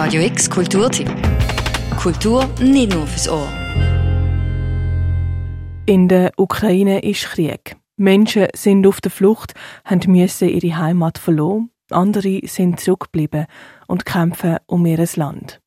[0.00, 1.10] Radio X Kulturtipp.
[2.00, 3.48] Kultur nicht nur fürs Ohr.
[5.86, 7.74] In der Ukraine ist Krieg.
[7.96, 11.70] Menschen sind auf der Flucht, haben müssen ihre Heimat verloren.
[11.90, 13.46] Andere sind zurückgeblieben
[13.88, 15.60] und kämpfen um ihr Land.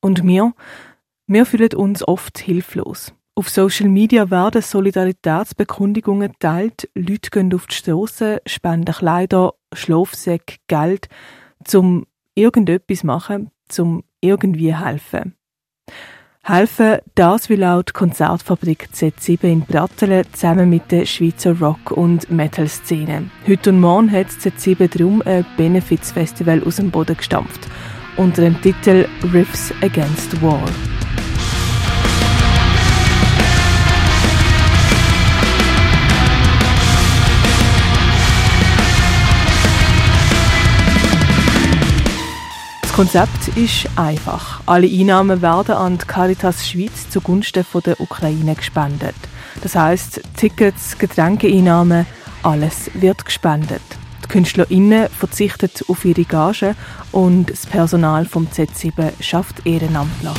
[0.00, 0.52] Und wir?
[1.26, 3.12] Wir fühlen uns oft hilflos.
[3.34, 11.08] Auf Social Media werden Solidaritätsbekundungen geteilt, Leute gehen auf die Strasse, spenden Kleider, Schlafsäcke, Geld,
[11.64, 12.06] zum
[12.36, 15.34] irgendetwas machen, zum irgendwie helfen.
[16.44, 22.30] Helfen, das will auch die Konzertfabrik Z7 in Brattelen zusammen mit der Schweizer Rock- und
[22.32, 23.30] Metal-Szene.
[23.46, 27.68] Heute und morgen hat Z7 darum ein Benefizfestival aus dem Boden gestampft,
[28.16, 30.68] unter dem Titel Riffs Against War.
[42.92, 44.60] Das Konzept ist einfach.
[44.66, 49.14] Alle Einnahmen werden an die Caritas Schweiz zugunsten der Ukraine gespendet.
[49.62, 52.04] Das heißt, Tickets, Getränkeeinnahmen,
[52.42, 53.80] alles wird gespendet.
[54.22, 56.74] Die KünstlerInnen verzichten auf ihre Gage
[57.12, 60.36] und das Personal vom Z7 schafft ehrenamtlich.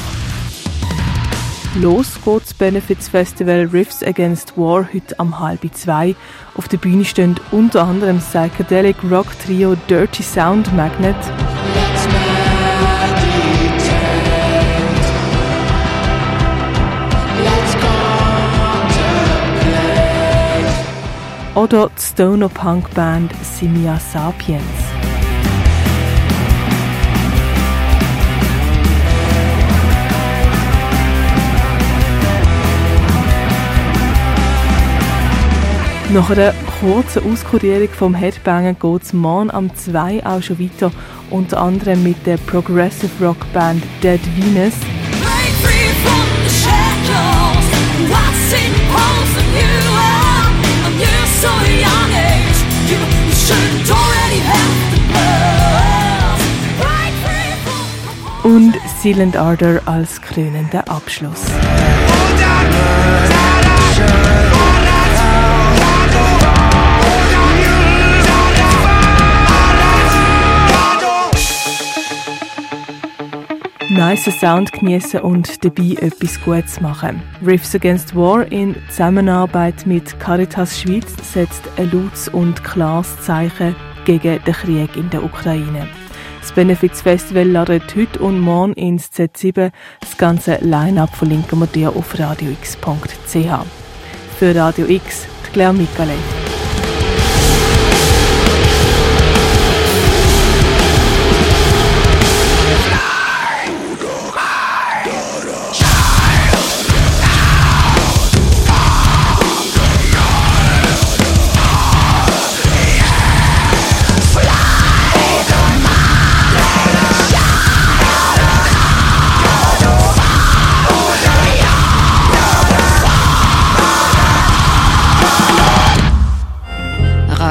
[1.81, 6.15] Los geht das Benefits Festival Riffs Against War heute am halb zwei.
[6.53, 11.15] Auf der Bühne stehen unter anderem Psychedelic Rock Trio Dirty Sound Magnet.
[21.63, 24.92] oder Stoner Punk Band Simia Sapiens.
[36.13, 40.91] Nach einer kurzen Auskurierung vom Headbanger geht es morgen am 2 auch schon weiter,
[41.31, 44.73] unter anderem mit der Progressive Rock Band Dead Venus.
[58.43, 61.41] Und Silent Ardor als krönender Abschluss.
[73.93, 77.21] Nice Sound genießen und dabei etwas Gutes machen.
[77.45, 84.43] Riffs Against War in Zusammenarbeit mit Caritas Schweiz setzt ein lautes und klares Zeichen gegen
[84.43, 85.87] den Krieg in der Ukraine.
[86.41, 89.71] Das Benefits Festival ladet heute und morgen ins Z7.
[90.01, 93.65] Das ganze Line-Up verlinken wir dir auf radiox.ch.
[94.39, 96.42] Für Radio X, Claire Mikale.